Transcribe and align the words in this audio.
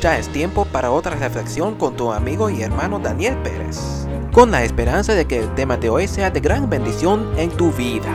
Ya 0.00 0.16
es 0.16 0.30
tiempo 0.30 0.64
para 0.64 0.92
otra 0.92 1.14
reflexión 1.14 1.74
con 1.74 1.94
tu 1.94 2.10
amigo 2.10 2.48
y 2.48 2.62
hermano 2.62 2.98
Daniel 2.98 3.36
Pérez, 3.42 4.06
con 4.32 4.50
la 4.50 4.64
esperanza 4.64 5.12
de 5.12 5.26
que 5.26 5.40
el 5.40 5.54
tema 5.54 5.76
de 5.76 5.90
hoy 5.90 6.08
sea 6.08 6.30
de 6.30 6.40
gran 6.40 6.70
bendición 6.70 7.38
en 7.38 7.50
tu 7.50 7.70
vida. 7.70 8.08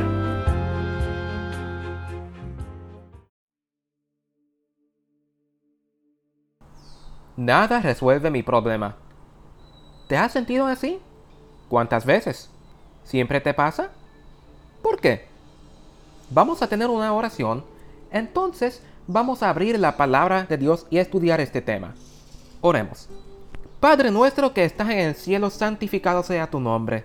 Nada 7.37 7.79
resuelve 7.81 8.31
mi 8.31 8.41
problema. 8.41 8.95
¿Te 10.07 10.17
has 10.17 10.31
sentido 10.31 10.65
así? 10.65 10.99
¿Cuántas 11.69 12.03
veces? 12.03 12.49
¿Siempre 13.03 13.39
te 13.41 13.53
pasa? 13.53 13.91
¿Por 14.81 14.99
qué? 14.99 15.27
Vamos 16.31 16.63
a 16.63 16.67
tener 16.67 16.87
una 16.89 17.13
oración, 17.13 17.63
entonces 18.09 18.81
vamos 19.07 19.43
a 19.43 19.49
abrir 19.49 19.79
la 19.79 19.97
palabra 19.97 20.43
de 20.43 20.57
Dios 20.57 20.87
y 20.89 20.97
estudiar 20.97 21.39
este 21.41 21.61
tema. 21.61 21.93
Oremos. 22.61 23.07
Padre 23.79 24.09
nuestro 24.09 24.53
que 24.53 24.65
estás 24.65 24.89
en 24.89 24.99
el 24.99 25.15
cielo, 25.15 25.49
santificado 25.49 26.23
sea 26.23 26.49
tu 26.49 26.59
nombre. 26.59 27.03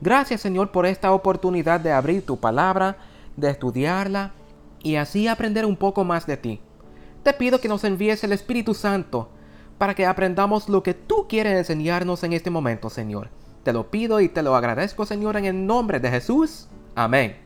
Gracias 0.00 0.40
Señor 0.40 0.72
por 0.72 0.86
esta 0.86 1.12
oportunidad 1.12 1.78
de 1.80 1.92
abrir 1.92 2.24
tu 2.24 2.38
palabra, 2.38 2.96
de 3.36 3.50
estudiarla 3.50 4.32
y 4.82 4.96
así 4.96 5.28
aprender 5.28 5.66
un 5.66 5.76
poco 5.76 6.04
más 6.04 6.26
de 6.26 6.36
ti. 6.36 6.60
Te 7.22 7.32
pido 7.32 7.60
que 7.60 7.68
nos 7.68 7.84
envíes 7.84 8.24
el 8.24 8.32
Espíritu 8.32 8.74
Santo 8.74 9.28
para 9.78 9.94
que 9.94 10.06
aprendamos 10.06 10.68
lo 10.68 10.82
que 10.82 10.94
tú 10.94 11.26
quieres 11.28 11.56
enseñarnos 11.56 12.24
en 12.24 12.32
este 12.32 12.50
momento, 12.50 12.90
Señor. 12.90 13.28
Te 13.62 13.72
lo 13.72 13.90
pido 13.90 14.20
y 14.20 14.28
te 14.28 14.42
lo 14.42 14.56
agradezco, 14.56 15.04
Señor, 15.04 15.36
en 15.36 15.44
el 15.44 15.66
nombre 15.66 16.00
de 16.00 16.10
Jesús. 16.10 16.66
Amén. 16.94 17.36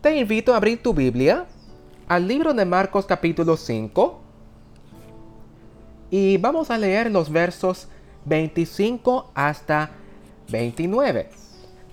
Te 0.00 0.16
invito 0.16 0.54
a 0.54 0.58
abrir 0.58 0.82
tu 0.82 0.94
Biblia 0.94 1.46
al 2.08 2.28
libro 2.28 2.54
de 2.54 2.64
Marcos 2.64 3.04
capítulo 3.04 3.56
5 3.56 4.20
y 6.10 6.36
vamos 6.36 6.70
a 6.70 6.78
leer 6.78 7.10
los 7.10 7.30
versos 7.30 7.88
25 8.26 9.32
hasta 9.34 9.90
29. 10.48 11.30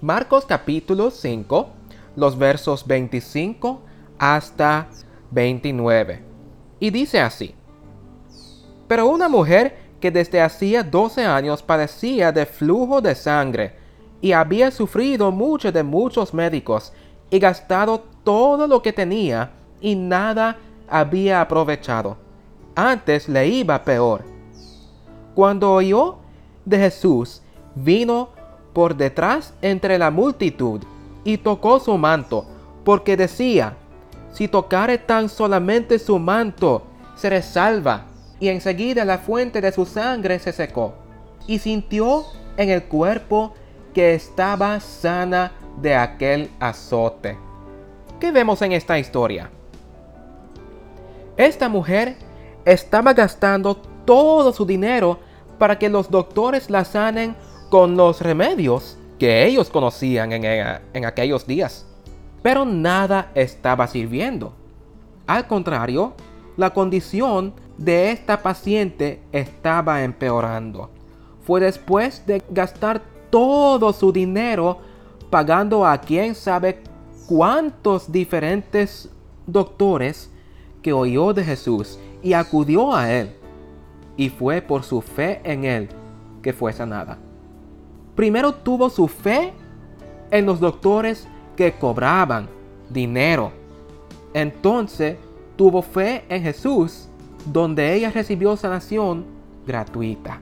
Marcos 0.02 0.46
capítulo 0.46 1.10
5, 1.10 1.68
los 2.16 2.38
versos 2.38 2.86
25 2.86 3.82
hasta 4.20 4.88
29. 5.32 6.22
Y 6.80 6.92
dice 6.92 7.20
así. 7.20 7.56
Pero 8.88 9.08
una 9.08 9.28
mujer 9.28 9.78
que 10.00 10.12
desde 10.12 10.42
hacía 10.42 10.84
12 10.84 11.26
años 11.26 11.64
padecía 11.64 12.32
de 12.32 12.46
flujo 12.46 13.02
de 13.02 13.16
sangre 13.16 13.76
y 14.22 14.34
había 14.34 14.70
sufrido 14.70 15.32
mucho 15.32 15.72
de 15.72 15.82
muchos 15.82 16.36
médicos 16.36 16.94
y 17.32 17.40
gastado 17.40 18.04
todo 18.24 18.68
lo 18.68 18.84
que 18.84 18.94
tenía 18.94 19.63
y 19.84 19.96
nada 19.96 20.58
había 20.90 21.42
aprovechado. 21.42 22.18
Antes 22.74 23.30
le 23.30 23.48
iba 23.48 23.84
peor. 23.84 24.24
Cuando 25.36 25.72
oyó 25.72 26.18
de 26.66 26.80
Jesús, 26.80 27.44
vino 27.76 28.30
por 28.72 28.96
detrás 28.96 29.54
entre 29.62 30.00
la 30.00 30.10
multitud 30.10 30.82
y 31.24 31.38
tocó 31.38 31.80
su 31.80 31.96
manto, 31.98 32.46
porque 32.84 33.16
decía, 33.16 33.76
si 34.32 34.48
tocare 34.48 34.98
tan 34.98 35.30
solamente 35.30 36.00
su 36.00 36.18
manto, 36.18 36.84
seré 37.16 37.42
salva 37.42 38.06
y 38.40 38.48
enseguida 38.48 39.06
la 39.06 39.20
fuente 39.20 39.62
de 39.62 39.72
su 39.72 39.86
sangre 39.86 40.40
se 40.40 40.52
secó, 40.52 40.94
y 41.46 41.60
sintió 41.60 42.26
en 42.58 42.70
el 42.70 42.84
cuerpo 42.84 43.54
que 43.94 44.16
estaba 44.16 44.80
sana 44.80 45.52
de 45.82 45.96
aquel 45.96 46.50
azote. 46.60 47.38
¿Qué 48.20 48.32
vemos 48.32 48.62
en 48.62 48.72
esta 48.72 48.98
historia? 48.98 49.50
Esta 51.38 51.68
mujer 51.68 52.16
estaba 52.64 53.14
gastando 53.14 53.76
todo 54.06 54.54
su 54.54 54.66
dinero 54.66 55.20
para 55.58 55.80
que 55.80 55.90
los 55.90 56.10
doctores 56.10 56.70
la 56.70 56.86
sanen 56.86 57.36
con 57.70 57.98
los 57.98 58.22
remedios 58.22 58.98
que 59.18 59.46
ellos 59.46 59.70
conocían 59.70 60.32
en, 60.32 60.44
en, 60.46 61.06
aquellos 61.06 61.48
días. 61.48 61.88
Pero 62.42 62.66
nada 62.66 63.32
estaba 63.34 63.88
sirviendo. 63.88 64.54
Al 65.26 65.48
contrario, 65.48 66.14
la 66.58 66.72
condición 66.72 67.54
de 67.78 68.12
esta 68.12 68.42
paciente 68.44 69.22
estaba 69.32 70.04
empeorando. 70.04 70.92
Fue 71.46 71.60
después 71.60 72.26
de 72.28 72.44
gastar 72.50 73.02
todo 73.30 73.92
su 73.94 74.12
dinero 74.12 74.80
pagando 75.30 75.86
a 75.86 75.98
quién 76.00 76.36
sabe 76.36 76.84
cuántos 77.28 78.12
diferentes 78.12 79.10
doctores 79.48 80.30
que 80.84 80.94
oyó 80.94 81.34
de 81.34 81.44
Jesús 81.44 81.98
y 82.22 82.34
acudió 82.34 82.94
a 82.94 83.12
él. 83.12 83.32
Y 84.16 84.30
fue 84.30 84.62
por 84.62 84.84
su 84.84 85.02
fe 85.02 85.42
en 85.44 85.64
él 85.64 85.90
que 86.44 86.54
fue 86.54 86.72
sanada. 86.72 87.18
Primero 88.16 88.54
tuvo 88.54 88.92
su 88.92 89.08
fe 89.08 89.54
en 90.30 90.46
los 90.46 90.60
doctores 90.60 91.28
que 91.56 91.72
cobraban 91.74 92.48
dinero. 92.90 93.52
Entonces 94.34 95.18
tuvo 95.56 95.82
fe 95.82 96.26
en 96.30 96.44
Jesús 96.44 97.08
donde 97.46 97.94
ella 97.96 98.12
recibió 98.12 98.56
sanación 98.56 99.26
gratuita. 99.66 100.42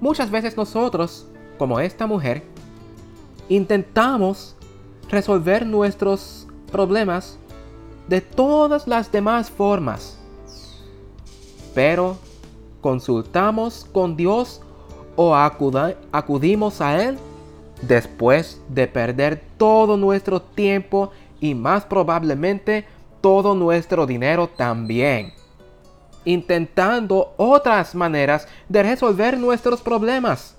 Muchas 0.00 0.30
veces 0.30 0.56
nosotros, 0.56 1.28
como 1.58 1.78
esta 1.78 2.06
mujer, 2.06 2.42
intentamos 3.48 4.56
resolver 5.08 5.66
nuestros 5.66 6.48
problemas 6.70 7.38
de 8.08 8.20
todas 8.20 8.86
las 8.86 9.10
demás 9.10 9.50
formas. 9.50 10.18
Pero 11.74 12.16
consultamos 12.80 13.86
con 13.92 14.16
Dios 14.16 14.60
o 15.16 15.34
acudimos 15.34 16.80
a 16.80 17.02
Él 17.02 17.18
después 17.82 18.60
de 18.68 18.86
perder 18.86 19.42
todo 19.56 19.96
nuestro 19.96 20.40
tiempo 20.40 21.10
y 21.40 21.54
más 21.54 21.84
probablemente 21.84 22.86
todo 23.20 23.54
nuestro 23.54 24.06
dinero 24.06 24.48
también 24.48 25.32
intentando 26.24 27.34
otras 27.36 27.94
maneras 27.94 28.46
de 28.68 28.82
resolver 28.82 29.38
nuestros 29.38 29.80
problemas. 29.82 30.56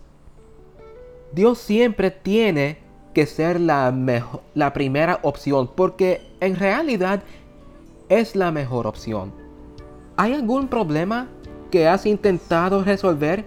Dios 1.32 1.58
siempre 1.58 2.12
tiene 2.12 2.80
que 3.14 3.26
ser 3.26 3.60
la, 3.60 3.92
mejor, 3.92 4.42
la 4.54 4.74
primera 4.74 5.20
opción 5.22 5.70
porque 5.76 6.22
en 6.40 6.56
realidad 6.56 7.24
es 8.10 8.36
la 8.36 8.52
mejor 8.52 8.88
opción. 8.88 9.32
¿Hay 10.18 10.34
algún 10.34 10.68
problema 10.68 11.28
que 11.72 11.88
has 11.88 12.06
intentado 12.06 12.84
resolver 12.84 13.46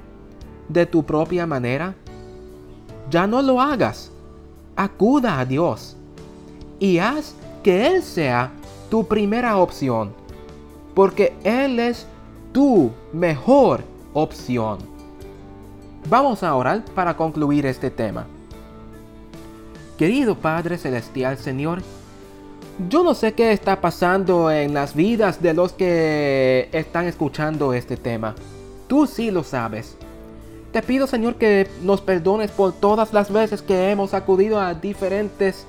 de 0.68 0.86
tu 0.86 1.04
propia 1.04 1.46
manera? 1.46 1.94
Ya 3.10 3.26
no 3.26 3.42
lo 3.42 3.60
hagas. 3.60 4.10
Acuda 4.74 5.38
a 5.38 5.44
Dios 5.44 5.96
y 6.78 6.98
haz 6.98 7.34
que 7.62 7.86
Él 7.86 8.02
sea 8.02 8.52
tu 8.90 9.06
primera 9.06 9.56
opción 9.58 10.12
porque 10.94 11.34
Él 11.44 11.78
es 11.78 12.06
tu 12.52 12.90
mejor 13.12 13.84
opción. 14.12 14.78
Vamos 16.08 16.42
a 16.42 16.54
orar 16.54 16.84
para 16.94 17.16
concluir 17.16 17.66
este 17.66 17.90
tema. 17.90 18.26
Querido 19.98 20.34
Padre 20.36 20.76
Celestial 20.76 21.38
Señor, 21.38 21.82
yo 22.88 23.02
no 23.02 23.14
sé 23.14 23.32
qué 23.32 23.52
está 23.52 23.80
pasando 23.80 24.50
en 24.50 24.74
las 24.74 24.94
vidas 24.94 25.40
de 25.40 25.54
los 25.54 25.72
que 25.72 26.68
están 26.72 27.06
escuchando 27.06 27.72
este 27.72 27.96
tema. 27.96 28.34
Tú 28.88 29.06
sí 29.06 29.30
lo 29.30 29.42
sabes. 29.42 29.96
Te 30.72 30.82
pido 30.82 31.06
Señor 31.06 31.36
que 31.36 31.66
nos 31.82 32.02
perdones 32.02 32.50
por 32.50 32.74
todas 32.74 33.14
las 33.14 33.32
veces 33.32 33.62
que 33.62 33.90
hemos 33.90 34.12
acudido 34.12 34.60
a 34.60 34.74
diferentes 34.74 35.66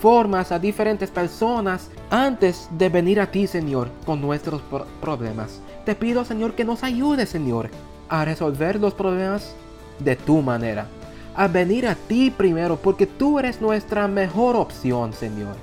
formas 0.00 0.50
a 0.50 0.58
diferentes 0.58 1.10
personas 1.10 1.90
antes 2.10 2.68
de 2.76 2.88
venir 2.88 3.20
a 3.20 3.30
ti, 3.30 3.46
Señor, 3.46 3.88
con 4.06 4.20
nuestros 4.20 4.62
problemas. 5.00 5.60
Te 5.84 5.94
pido, 5.94 6.24
Señor, 6.24 6.54
que 6.54 6.64
nos 6.64 6.82
ayude, 6.82 7.26
Señor, 7.26 7.70
a 8.08 8.24
resolver 8.24 8.80
los 8.80 8.94
problemas 8.94 9.54
de 9.98 10.16
tu 10.16 10.40
manera. 10.40 10.86
A 11.34 11.48
venir 11.48 11.86
a 11.86 11.94
ti 11.94 12.30
primero, 12.30 12.76
porque 12.76 13.06
tú 13.06 13.38
eres 13.38 13.60
nuestra 13.60 14.08
mejor 14.08 14.56
opción, 14.56 15.12
Señor. 15.12 15.56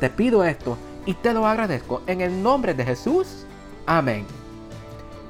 Te 0.00 0.10
pido 0.10 0.44
esto 0.44 0.76
y 1.06 1.14
te 1.14 1.32
lo 1.32 1.46
agradezco 1.46 2.02
en 2.06 2.20
el 2.20 2.42
nombre 2.42 2.74
de 2.74 2.84
Jesús. 2.84 3.46
Amén. 3.86 4.26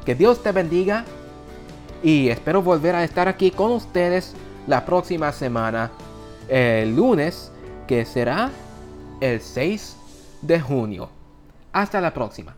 Que 0.05 0.15
Dios 0.15 0.43
te 0.43 0.53
bendiga 0.53 1.05
y 2.03 2.29
espero 2.29 2.63
volver 2.63 2.95
a 2.95 3.05
estar 3.05 3.29
aquí 3.29 3.51
con 3.51 3.73
ustedes 3.73 4.35
la 4.67 4.85
próxima 4.85 5.33
semana, 5.33 5.91
el 6.49 6.95
lunes 6.95 7.51
que 7.87 8.05
será 8.05 8.51
el 9.21 9.41
6 9.41 9.97
de 10.43 10.61
junio. 10.61 11.09
Hasta 11.73 12.01
la 12.01 12.13
próxima. 12.13 12.55